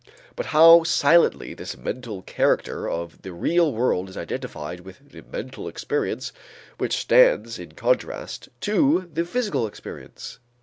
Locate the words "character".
2.23-2.89